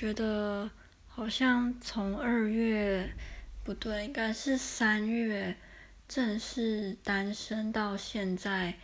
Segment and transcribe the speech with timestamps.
[0.00, 0.70] 觉得
[1.06, 3.12] 好像从二月，
[3.62, 5.54] 不对，应该是三月
[6.08, 8.76] 正式单身到现在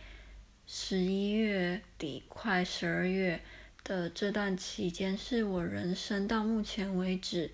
[0.67, 3.41] 十一月底快十二月
[3.83, 7.49] 的这段期间，是我人生到目前为止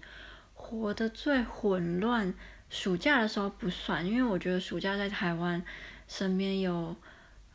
[0.53, 2.33] 活得最混乱。
[2.69, 5.63] 暑假的时候不算，因为我觉得暑假在台湾，
[6.09, 6.93] 身边有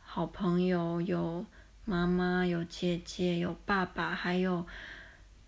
[0.01, 1.45] 好朋友，有
[1.85, 4.65] 妈妈，有姐姐，有爸爸，还有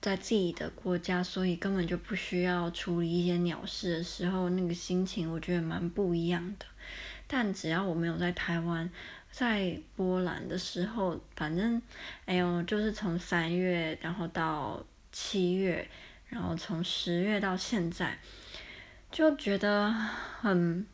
[0.02, 6.66] 在自己的国家，所以根本就不需要处理一些鸟事的时候，那个心情我觉得蛮不一样的。
[7.28, 8.90] 但只要我没有在台湾，
[9.32, 11.82] 在波兰的时候，反正
[12.26, 15.88] 哎呦，就是从三月，然后到七月，
[16.28, 18.18] 然后从十月到现在。
[19.12, 20.86] 就觉得很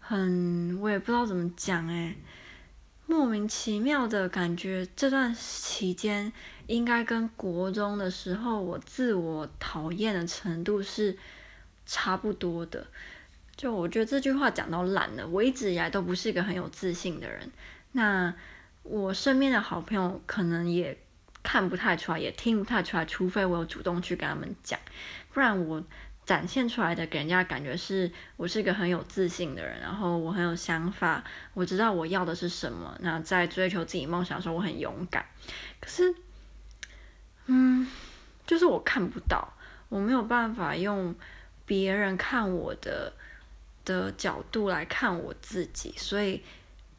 [0.00, 2.16] 很，我也不知道怎么讲诶，
[3.06, 4.88] 莫名其妙的感觉。
[4.96, 6.32] 这段期间
[6.68, 11.18] 应该跟国中的时候我自我讨厌的程度是
[11.84, 12.86] 差不多的。
[13.56, 15.26] 就我觉得这句话讲到烂了。
[15.26, 17.50] 我一直以来都不是一个很有自信的人。
[17.90, 18.32] 那
[18.84, 20.96] 我身边的好朋友可能也
[21.42, 24.78] 看不太出来，也听不太出来，除非我有主动去跟他们讲，
[25.32, 25.82] 不然我。
[26.28, 31.24] 展现出来的给人家感觉是我是一个很有自信的人，然后我很有想法，
[31.54, 32.94] 我知道我要的是什么。
[33.00, 35.24] 那在追求自己梦想的时候，我很勇敢。
[35.80, 36.14] 可是，
[37.48, 37.86] 嗯，
[38.46, 39.52] 就是我看不到，
[39.88, 41.14] 我没有办法用
[41.66, 43.12] 别人看我的
[43.84, 46.40] 的角度来看我自己，所以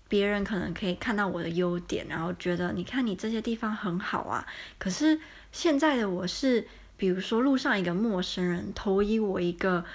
[0.07, 4.45] 别人可能可以看到我的优点，然后觉得你看你这些地方很好啊。
[4.77, 5.19] 可是
[5.51, 6.67] 现在的我是。
[6.99, 9.85] 比如说，路上一个陌生人投以我一个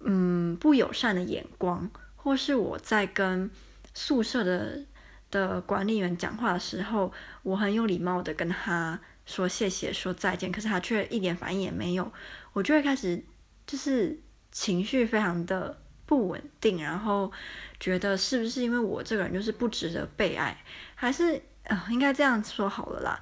[0.00, 3.50] 嗯不友善的眼光，或是我在跟
[3.94, 4.84] 宿舍的
[5.30, 7.10] 的管理员讲话的时候，
[7.42, 12.10] 我很有礼貌的跟他说谢谢、说再见，可是他却一点反应也没有，
[12.54, 13.22] 我就会开始
[13.66, 14.18] 就是
[14.50, 17.30] 情绪非常的不稳定，然后
[17.78, 20.64] 觉得是不是因为我这个人就是不值得被爱，
[20.94, 23.20] 还是啊、呃、应该这样说好了啦，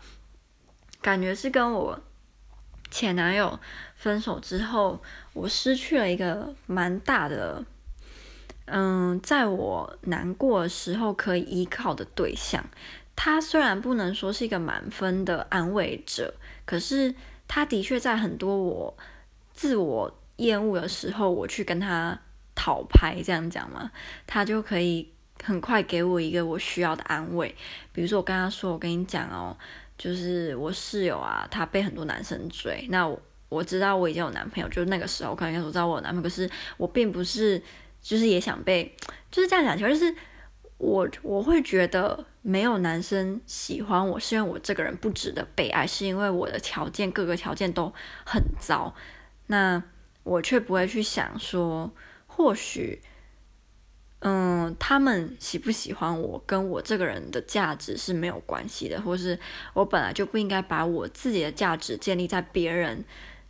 [1.03, 2.01] 感觉是跟我。
[2.91, 3.59] 前男友
[3.97, 5.03] 分手之后，
[5.33, 7.65] 我失去了一个蛮大的，
[8.67, 12.65] 嗯，在我难过的时候可以依靠的对象。
[13.17, 17.15] 他虽然不能说是一个满分的安慰者，可是
[17.47, 18.97] 他的确在很多我
[19.53, 22.19] 自我厌恶的时候，我去跟他
[22.55, 23.91] 讨拍，这样讲嘛，
[24.27, 25.09] 他就可以
[25.43, 27.55] 很快给我一个我需要的安慰。
[27.93, 29.57] 比如说，我跟他说：“我跟你讲哦。”
[29.97, 32.85] 就是我室友啊，他被很多男生追。
[32.91, 33.17] 那我
[33.49, 37.63] 我知道我已经有男朋友，就是那个时候，我可能我知道我有男朋友，可是我并不是，
[38.03, 38.93] 就是也想被，
[39.31, 40.13] 就是这样讲，就是
[40.79, 47.93] 我我会觉得没有男生喜欢我，是因为我这个人不值得被爱，是因为我的条件各个条件都
[48.25, 48.95] 很糟。
[49.47, 49.83] 那
[50.23, 51.93] 我却不会去想说，
[52.27, 53.01] 或许。
[54.27, 59.39] 嗯，他们喜不喜欢我，跟我这个人的价值是没有关系的，或是
[59.75, 63.05] 我本来就不应该把我自己的价值建立在别人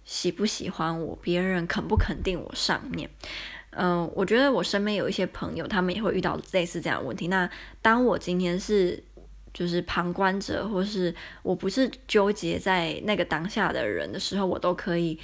[0.05, 3.09] 喜不喜欢我、别人肯不肯定我上面。
[3.77, 7.29] 嗯，我觉得我身边有一些朋友，他们也会遇到类似这样的问题。
[7.29, 7.49] 那
[7.83, 9.03] 当我今天是
[9.53, 15.19] 就是旁观者，或是我不是纠结在那个当下的人的时候，我都可以。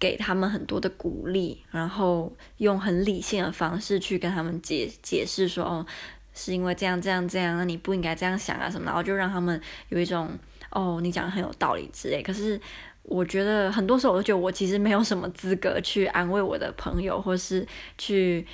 [0.00, 5.86] 给他们很多的鼓励，然后用很理性的方式去跟他们解解释说，哦，
[6.32, 10.30] 是因为这样这样这样，那你不应该这样想啊什么，然后就让他们有一种，
[10.70, 12.22] 哦，你讲的很有道理之类。
[12.22, 12.60] 可是
[13.02, 17.66] 我觉得很多时候我都觉得我其实没有什么资格去安慰我的朋友，或是
[17.98, 18.46] 去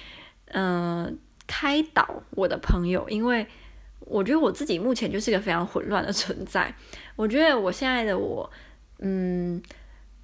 [0.52, 3.46] 嗯、开导我的朋友，因为
[4.00, 6.74] 我觉得我自己目前就是一个非常混乱的存在。
[7.16, 8.50] 我觉得我现在的我，
[9.00, 9.62] 嗯。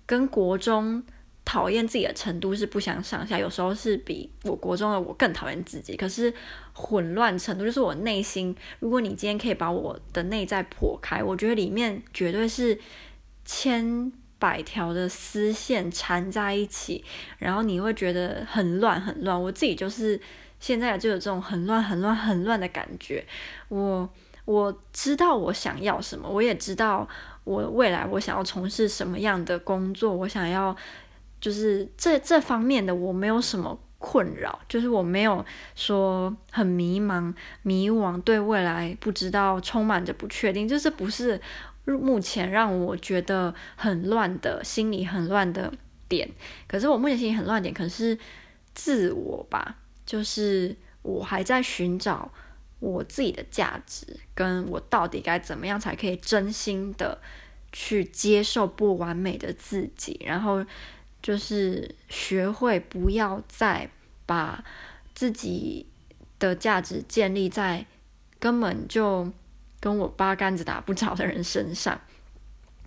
[0.05, 1.03] 跟国中
[1.45, 5.97] 讨厌自己的程度是不相上下，有时候是比我国中的我更讨厌自己。
[5.97, 6.33] 可是
[6.73, 12.79] 混乱程度就是我内心，如果你今天可以把我的内在剖开，我觉得里面绝对是
[13.45, 17.05] 千百条的丝线缠在一起，
[17.39, 19.41] 然后你会觉得很乱很乱。
[19.43, 20.19] 我自己就是
[20.61, 23.25] 现在就有这种很乱很乱很乱的感觉。
[23.69, 24.09] 我
[24.45, 27.09] 我知道我想要什么，我也知道。
[27.45, 30.15] 我未来我想要从事什么样的工作？
[30.15, 30.77] 我想要
[31.43, 35.45] 就是这这方面的我没有什么困扰，就是我没有
[35.75, 41.39] 说很迷茫、迷惘，对未来不知道，充满着不确定，就是不是
[41.85, 45.71] 目前让我觉得很乱的心里很乱的
[46.09, 46.27] 点。
[46.67, 48.17] 可是我目前心里很乱点，可是
[48.73, 52.33] 自我吧，就是我还在寻找。
[52.81, 54.05] 我自己的价值，
[54.35, 57.17] 跟我到底该怎么样才可以真心的
[57.71, 60.67] 去接受不完美的自己，然后
[61.23, 63.89] 就是学会不要再
[64.27, 64.65] 把
[65.15, 65.87] 自己
[66.39, 67.87] 的价值建立在
[68.41, 69.33] 根本就
[69.79, 72.01] 跟我八竿子打不着的人身上。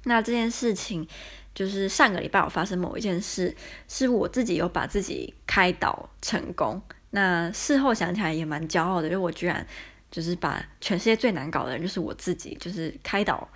[0.04, 1.08] 那这件事情
[1.54, 3.56] 就是上个礼拜我发生某一件事，
[3.88, 6.82] 是我自己有把自己开导成功。
[7.12, 9.66] 那事后想起来也蛮骄傲的，就我居然
[10.12, 13.50] 就是把全世界最难搞的人就是我自己，就是开导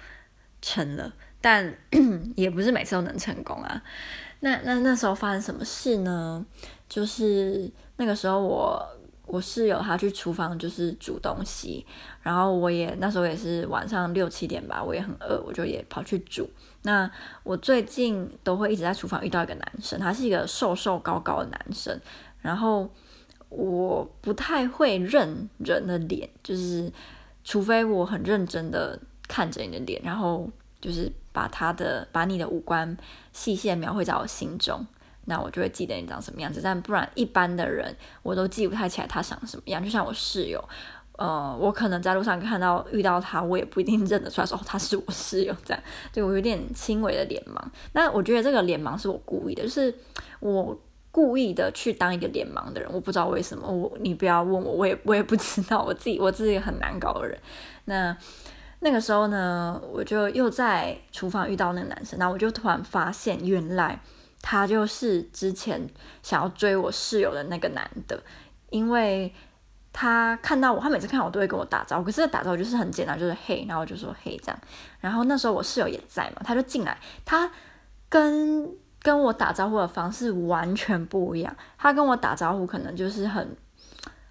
[0.62, 1.14] 成了。
[1.42, 1.74] 但
[2.36, 3.82] 也不是每次都能成功啊。
[4.42, 6.46] 那那那时候发生什么事呢？
[6.88, 8.86] 就是那个时候我。
[9.32, 11.86] 我室友他去厨房就是煮东西，
[12.20, 16.50] 然后我也那时候也是晚上六七点吧，我也很饿，我就也跑去煮。
[16.82, 17.08] 那
[17.44, 22.02] 我最近都会一直在厨房遇到一个男生，他是一个瘦瘦高高的男生，
[22.42, 22.90] 然后
[23.50, 26.92] 我不太会认人的脸，就是
[27.44, 30.50] 除非我很认真的看着你的脸，然后
[30.82, 32.98] 就是把他的把你的五官
[33.34, 34.86] 细细描绘在我心中。
[35.26, 39.84] 那我就会记得你长什么样子，但不然一般的人我都记不太起来他长什么样。
[39.84, 40.64] 就像我室友，
[41.18, 45.84] 呃，我可能在路上看到遇到他，我也不一定认得出来说，说哦，他是我室友这样。
[46.12, 47.62] 对，我有点轻微的脸盲。
[47.94, 49.94] 那我觉得这个脸盲是我故意的，就是
[50.40, 50.76] 我
[51.12, 52.90] 故意的去当一个脸盲的人。
[52.92, 55.84] 我不知道为什么，我你不要问我，我也我也不知道。
[55.84, 57.38] 我自己我自己很难搞的人。
[57.86, 58.18] 那
[58.80, 64.00] 那个时候呢，我就又在厨房遇到那个男生，那我就突然发现原来。
[64.42, 65.86] 他就是之前
[66.24, 68.18] 想要追我室友的那个男的，
[68.70, 69.36] 因为
[69.92, 74.58] 他看到我，他每次看到我都会跟我打招呼，可是打招呼就是很简单，就是嘿，然后就说嘿这样。
[75.02, 77.52] 然后那时候我室友也在嘛，他就进来，他
[78.08, 78.66] 跟
[79.02, 81.54] 跟我打招呼的方式完全不一样。
[81.78, 83.58] 他跟我打招呼可能就是很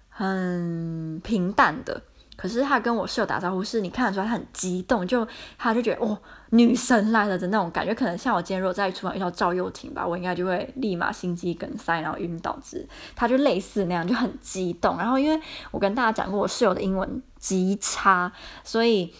[0.09, 2.01] 很平淡的。
[2.39, 5.27] 可是他跟我室友打招呼，是你看得出来他很激动，就
[5.57, 6.17] 他就觉得哦，
[6.51, 7.93] 女神来了的那种感觉。
[7.93, 12.87] 可能像我今天如果在厨房遇到赵又廷吧，我应该就会立马心肌梗塞，然后晕倒之。
[13.13, 14.97] 他就类似那样，就很激动。
[14.97, 15.37] 然后因为
[15.71, 18.31] 我跟大家讲过，我室友的英文极差，
[18.63, 19.13] 所以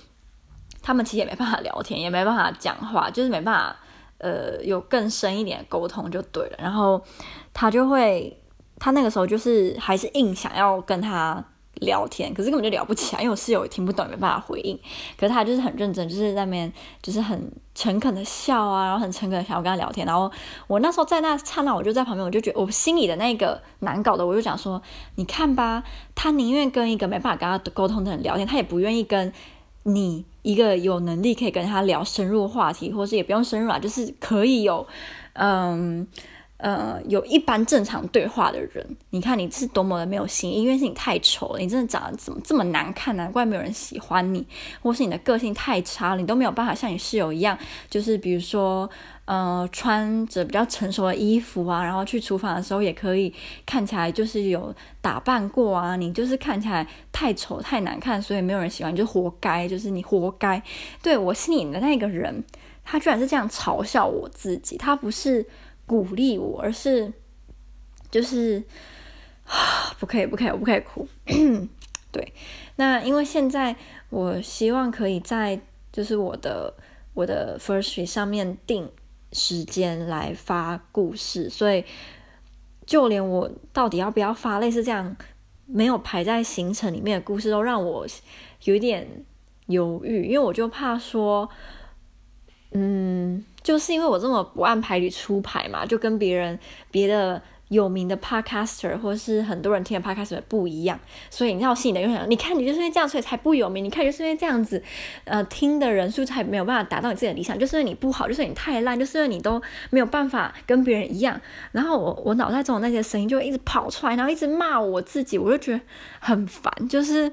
[0.82, 3.76] 他们其实也没办法聊天，也没办法讲话，就是没办法
[4.20, 6.56] 呃有更深一点的沟通就对了。
[6.58, 7.04] 然后
[7.54, 8.42] 他就会，
[8.80, 11.44] 他那个时候就是还是硬想要跟他。
[11.80, 14.78] 聊天，可是根本就聊不起来，因为我室友也听不懂，也没办法回应。
[15.18, 16.72] 可是他就是很认真，就是在那边
[17.02, 20.06] 就是很诚恳的笑啊，然后很诚恳的想要跟他聊天。
[20.06, 20.32] 然后
[20.68, 24.82] 我那时候在那刹那，我就在旁边，我就觉得我心里的那个难搞的，我就讲说：
[25.16, 25.84] 你看吧，
[26.16, 29.32] 他宁愿跟一个没办法跟他沟通的人聊天，他也不愿意跟
[29.84, 34.86] 你一个有能力可以跟他聊深入话题，或是也不用深入啊，就是可以有
[35.34, 36.08] 嗯。
[36.60, 43.16] 呃，有一般正常对话的人，你看你是多么的没有心意，因为是你太丑了，你真的长得怎么这么难看？
[43.16, 44.46] 难怪没有人喜欢你，
[44.82, 47.58] 或是你的个性太差了，你都没有办法像你室友一样，
[47.90, 48.90] 就是比如说，
[49.24, 53.34] 呃，穿着比较成熟的衣服啊，然后去厨房的时候也可以
[53.66, 60.62] 看起来就是有打扮过啊，你就是看起来太丑太难看，所以没有人喜欢，就活该，就是你活该。
[61.02, 62.44] 对，我心里的那个人，
[62.84, 65.46] 他居然是这样嘲笑我自己，他不是。
[65.90, 67.12] 鼓励我，而是
[68.12, 68.64] 就是，
[70.00, 71.08] 不可以，不可以，我不可以哭。
[72.14, 72.32] 对，
[72.76, 73.76] 那因为现在
[74.12, 75.60] 我希望可以在
[75.92, 76.72] 就是我的
[77.16, 78.88] 我的 Firstory 上面定
[79.34, 81.84] 时间来发故事，所以
[82.86, 85.18] 就连我到底要不要发类似这样
[85.66, 88.06] 没有排在行程里面的故事，都让我
[88.66, 89.26] 有一点
[89.66, 91.50] 犹豫，因为我就怕说，
[92.72, 93.44] 嗯。
[93.62, 96.58] 就是因为我这么不按牌理出牌嘛，就跟别人
[96.90, 100.98] 别的有名的 podcaster 或是很多人听的 podcaster 不一样，
[101.30, 103.84] 所以你要信的就想，你看你就是因为这样，所以才不有名。
[103.84, 104.82] 你看就是因为这样子，
[105.26, 109.62] 呃，听的人数才没有办法达到你自己的理想，就是因为你不好，就是因为你太烂，就是因为你都
[109.92, 111.40] 没有办法跟别人一样。
[111.74, 115.82] 然后我我脑袋中的那些声音就一直跑出来，然后一直骂我自己，我就觉得
[116.22, 117.32] 很烦，就是，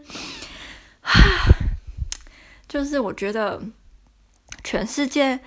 [2.68, 3.62] 就是我觉得
[4.66, 5.38] 全世界。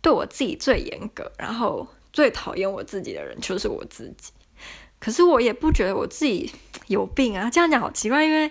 [0.00, 4.32] 对我自己最严格，然后最讨厌我自己的人就是我自己。
[5.00, 6.50] 可是我也不觉得我自己
[6.86, 8.50] 有病啊，这样讲好奇怪，因为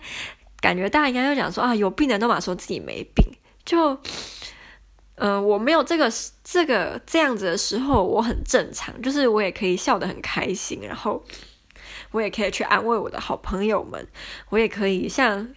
[0.60, 3.26] 感觉大家应该要讲说啊，有病的人都嘛说自己没病。
[3.64, 3.98] 就，
[5.16, 6.12] 嗯、我没有这个
[6.44, 11.24] 这个这样子的时候，我很正常，就是我也可以笑得很开心，然后
[12.12, 14.06] 我也可以去安慰我的好朋友们，
[14.50, 15.48] 我也可以像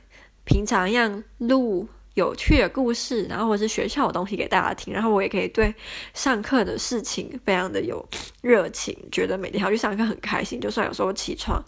[0.44, 1.88] 平常一样录。
[2.20, 5.74] 有趣的故事，然后或者是学校的东西给大家听，然后我也可以对
[6.12, 8.06] 上课的事情非常的有
[8.42, 10.60] 热情，觉得每天要去上课很开心。
[10.60, 11.62] 就算有时候起床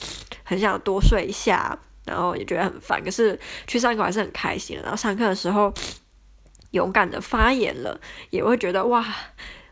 [0.45, 4.83] 很想多睡一下，然后也觉得很烦，可是去上课还是很开心的。
[4.83, 5.73] 然后上课的时候
[6.73, 9.03] 勇敢的发言了，也会觉得哇，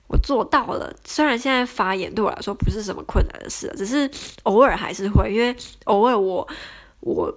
[0.06, 0.90] 我做到了。
[1.04, 4.10] 虽然现在发言对我来说不是什么困难的事，只是
[4.44, 6.48] 偶尔还是会，因为偶尔我
[7.00, 7.30] 我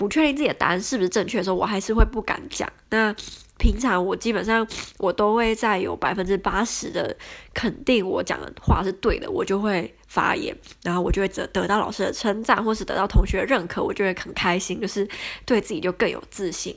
[0.00, 2.66] 不确定自己的答案是不是正确的时候，我还是会不敢讲。
[2.88, 3.14] 那
[3.58, 4.66] 平常我基本上
[4.96, 7.14] 我都会在有百分之八十的
[7.52, 15.06] 肯定我讲的话是对的，我就会发言，然后我就会得得到老师的称赞，或是得到同学的认可，我就会很开心，就是
[15.44, 16.74] 对自己就更有自信。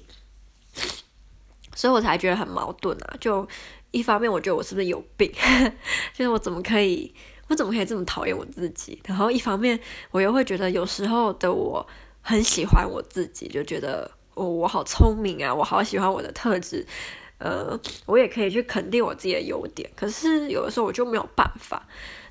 [1.74, 3.16] 所以我才觉得很矛盾啊！
[3.22, 3.48] 就
[3.92, 5.32] 一方面我觉得我是不是有病，
[6.14, 7.16] 就是我怎么可以，
[7.48, 9.02] 我怎么可以这么讨厌我自己？
[9.06, 9.80] 然后一方面
[10.12, 11.88] 我又会觉得有时候的我
[12.24, 14.10] 很喜欢我自己，就觉得。
[14.36, 15.54] 我、我好聪明啊！
[15.54, 16.84] 我好喜欢我的特质，
[17.38, 19.88] 呃，我也可以去肯定我自己的优点。
[19.96, 21.88] 可是有的时候我就没有办法。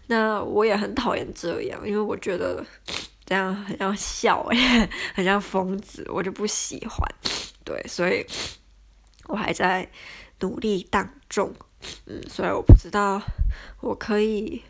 [0.08, 2.66] 那我也很讨厌这样，因为我觉得
[3.24, 7.08] 这样很像笑诶， 很像疯子，我就不喜欢。
[7.64, 8.26] 对，所以
[9.28, 9.88] 我还在
[10.40, 11.54] 努力当中。
[12.06, 13.22] 嗯，所以我不知道
[13.80, 14.60] 我可以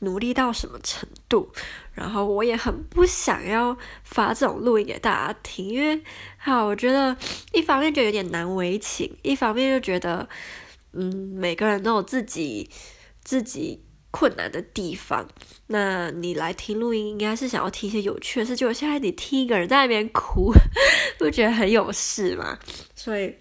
[0.00, 1.52] 努力到什么程度，
[1.92, 6.02] 然后我也很不想要发这种录音给大家听，因为
[6.38, 7.16] 好，我觉得
[7.52, 10.28] 一方面就有点难为情，一方面又觉得，
[10.92, 12.68] 嗯，每个人都有自己
[13.22, 15.28] 自己困难的地方。
[15.68, 20.52] 那你来听录音，应该是想要听一些有趣的事，结果现在你听一个人在那边哭，
[21.18, 22.58] 不觉得很有事吗？
[22.94, 23.34] 所以。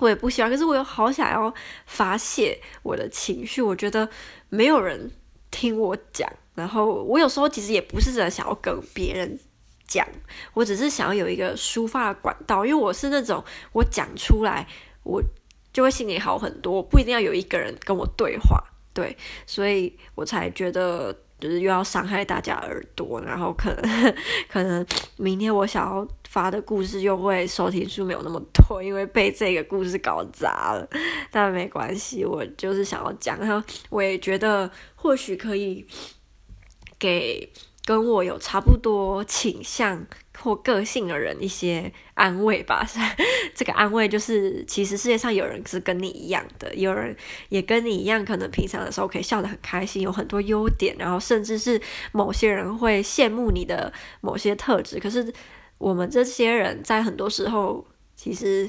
[0.00, 1.52] 我也不喜欢，可是我又好想要
[1.84, 3.60] 发泄我的情绪。
[3.60, 4.08] 我觉得
[4.48, 5.10] 没有人
[5.50, 9.38] 听我讲，然后我有时候其实也不是真的想要跟别人
[9.86, 10.06] 讲，
[10.54, 12.64] 我只是想要有一个抒发管道。
[12.64, 14.66] 因为我是那种我讲出来，
[15.02, 15.22] 我
[15.72, 18.62] 就会心里好很多，不一定要有一个人跟我对话，
[18.92, 21.16] 对，所以我才觉得。
[21.38, 24.14] 就是又要伤害大家耳朵，然后可能
[24.48, 24.84] 可能
[25.16, 30.88] 明天我想要发的故事又会收听数没有那么多，因为被这个故事搞砸了。
[31.30, 35.86] 但没关系，我就是想要讲，然后我也觉得或许可以
[36.98, 37.50] 给
[37.84, 40.04] 跟我有差不多倾向
[40.40, 42.86] 或个性的人一些安慰吧，
[43.54, 47.16] 这个安慰就是，其实世界上有人是跟你一样的，有人
[47.48, 51.80] 也跟你一样，可能平常的时候可以笑得很开心，有很多优点，然后甚至是
[52.12, 55.00] 某些人会羡慕你的某些特质。
[55.00, 55.32] 可是
[55.78, 58.68] 我们这些人在很多时候，其实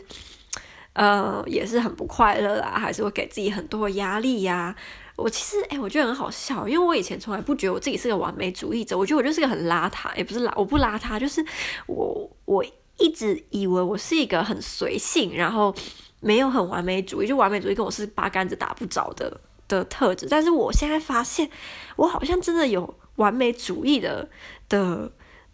[0.94, 4.76] 呃也是很不快乐啊，还是会给自己很多压力呀、
[5.20, 11.46] 我其实，哎、我觉得很好笑，因为我以前从来不觉得我自己是个完美主义者，我觉得我就是个很邋遢，也不是邋，我不邋遢，就是
[11.88, 12.66] 我我
[12.98, 15.76] 一直以为我是一个很随性，然后
[16.22, 20.28] 没有很完美主义，就完美主义跟我是八竿子打不着的的特质。
[20.30, 21.50] 但是我现在发现，
[21.96, 24.30] 我好像真的有完美主义的
[24.68, 25.12] 的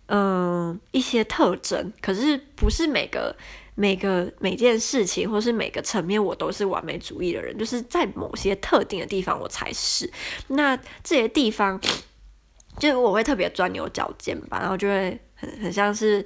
[0.08, 3.36] 嗯、一些特征，可是不是每个。
[3.76, 10.10] 每个每件事情，或是每个层面，我都是完美主义的人，就是在某些特定的地方，我才是。
[10.48, 11.80] 那这些地方，
[12.80, 16.26] 就是我会特别钻牛角尖吧，然后就会很很像是，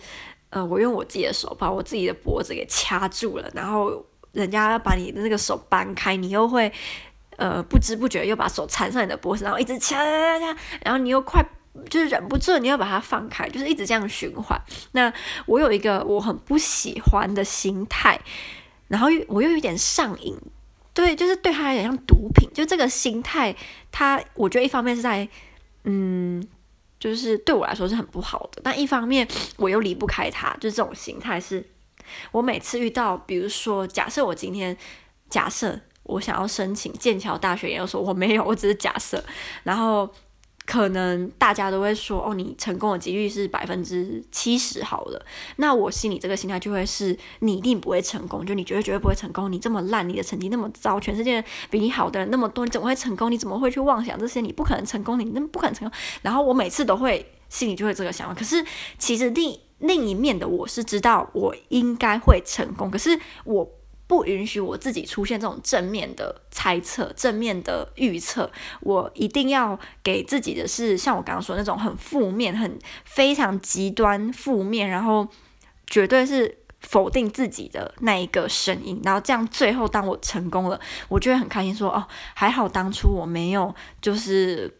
[0.52, 6.72] 呃，我用我自己的手把我自己的脖子给掐住了，然后人家要把你的那个手掰开，你又会，
[7.38, 11.44] 呃，不知不觉又把手缠上你的脖子，然后一直掐掐掐，然后你又快。
[11.90, 14.60] 就是忍不住，你要把它放开，就是一直这样循环。
[14.92, 15.12] 那
[15.46, 18.20] 我有一个我很不喜欢的心态，
[18.88, 20.36] 然后我又有点上瘾，
[20.94, 22.50] 对，就是对他有点像毒品。
[22.54, 23.56] 就这个心态，
[23.92, 25.28] 他我觉得一方面是在，
[25.84, 26.46] 嗯，
[27.00, 31.64] 就是对我来说是很不好的，但一方面我又离不开他，就是这种心态是，
[32.32, 34.76] 我每次遇到，比如说，假设我今天
[35.30, 39.24] 假设我想要申请剑桥大学研究所，我没有，我只是假设，
[39.64, 40.10] 然后。
[40.70, 45.26] 可能大家都会说，哦，你成功的几率是百分之七十好了。
[45.56, 49.52] 那我心里这个心态就会是，你一定不会成功，就你绝对绝对不会成功。
[49.52, 53.32] 你这么烂，你的成绩那么糟，全世界比你好的人那么多，你怎么会成功？
[53.32, 54.42] 你怎么会去妄想这些？
[54.42, 55.98] 你不可能成功，你那不可能成功。
[56.22, 58.36] 然后我每次都会心里就会这个想法。
[58.36, 58.64] 可是
[59.00, 63.68] 其实另另一面的我是知道我应该会成功，可是我。
[64.10, 68.52] 不允许我自己出现这种正面的猜测、正面的预测。
[68.80, 75.28] 我一定要给自己的是像我刚刚说那种很负面、很非常极端负面，然后
[75.86, 79.00] 绝对是否定自己的那一个声音。
[79.04, 84.76] 然后这样最后当我成功了，我就会很开心说：“哦，还好当初我没有就是，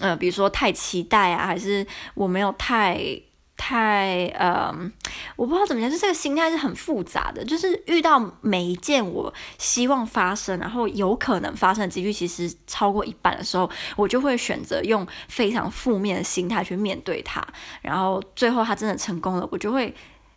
[0.00, 3.22] 呃，比如说太期待啊，还是我没有太。”
[3.58, 4.90] 太嗯，
[5.36, 7.44] 我不知道怎么讲，就这个心态是很复杂的。
[7.44, 17.44] 就是遇到每一件我希望发生，然后有可能发生的几率其实超过一半的时候，我就会选择用非常负面的心态去面对它。
[17.82, 19.92] 然后最后它真的成功了，我就会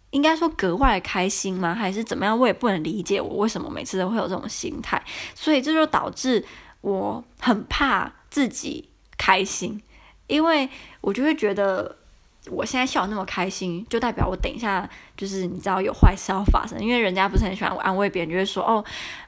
[0.10, 1.76] 应该说格外开心吗？
[1.76, 2.38] 还是怎么样？
[2.38, 5.02] 我也不能理解我为什么每次都会有这种心态，
[5.36, 6.44] 所以这就导致
[6.82, 9.80] 我很怕自己开心，
[10.26, 10.68] 因为
[11.02, 11.96] 我就会觉得
[12.50, 18.84] 我现在笑那么开心，就代表我等一下就是你知道有坏事要发生，因为人家不是很喜欢安慰别人，就会说哦，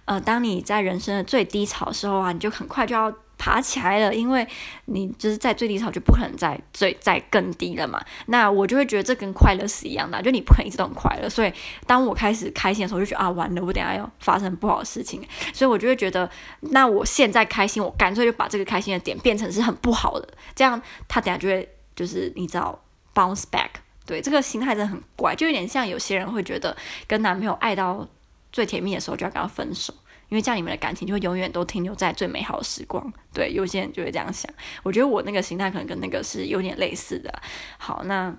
[0.05, 3.13] 呃，当你在人生的最低潮的时候啊，你就很快就要。
[3.35, 4.47] 爬起来了，因为
[4.85, 8.01] 你就是在最低潮，就不可能再最再更低了嘛。
[8.27, 11.29] 那我就会觉得这跟快乐是一样的，就你不可能一直都很快乐。
[11.29, 11.51] 所以
[11.85, 15.21] 当我开始开心的时候，就觉得啊，完了，我等下要发生不好的事情。
[15.51, 16.29] 所以我就会觉得，
[16.61, 21.67] 那我现在开心，我干脆就把这个开心的点变成是很不好的，这样他等下就会
[21.97, 22.79] 就是你知道
[23.13, 23.69] bounce back。
[24.05, 26.75] 对，这个心态真的很怪，就有点像有些人会觉得
[27.07, 28.07] 跟男朋友爱到
[28.51, 29.93] 最甜蜜的时候就要跟他分手。
[30.29, 33.13] 因为这样你们的感情就会永远都停留在最美好的时光。
[33.31, 34.51] 对，有些人就会这样想。
[34.81, 37.31] 我觉得我那个心态可能跟那个是有点类似的。
[37.77, 38.35] 好，那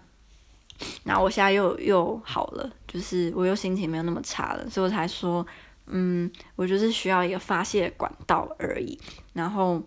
[1.05, 5.47] 那我现在又又好了，就是我又心情没有那么差了，所以我才说，
[5.87, 8.99] 嗯，我就是需要一个发泄管道而已。
[9.33, 9.81] 然后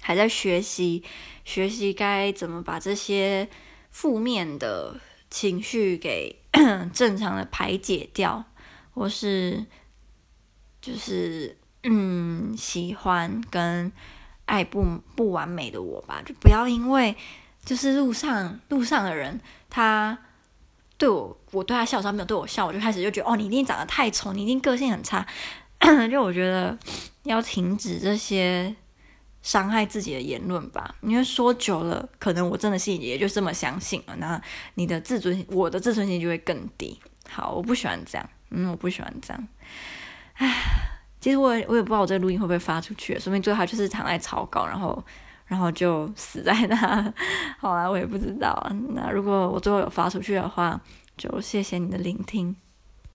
[0.00, 1.04] 还在学习，
[1.44, 3.48] 学习该怎么把这些
[3.92, 4.96] 负面的
[5.30, 6.42] 情绪给
[6.92, 8.44] 正常的排解掉，
[8.92, 9.64] 或是。
[10.84, 13.92] 就是嗯，喜欢跟
[14.46, 14.84] 爱不
[15.14, 17.14] 不完美的我吧，就不要因为
[17.64, 20.18] 就是路上路上的人他
[20.98, 25.24] 对我，我对他笑，他没有对我笑，我就开始就觉得哦，你一定长得太丑，你一定个性很差。
[26.10, 26.76] 就我觉得
[27.22, 28.74] 要停止这些
[29.42, 34.40] 伤害自己的言论吧，因为说久了，可能我真的是也就这么相信了，那
[34.74, 36.98] 你的自尊，我的自尊心就会更低。
[37.28, 39.48] 好，我不喜欢这样，嗯，我不喜欢这样。
[40.34, 40.48] 唉，
[41.20, 45.04] 其实我也我也不知道我这录音会不会发出去，说明最后就是躺在草稿，然后
[45.46, 47.14] 然后就死在那。
[47.58, 48.70] 好啦，我也不知道。
[48.94, 50.80] 那如果我最后有发出去的话，
[51.16, 52.54] 就谢谢你的聆听。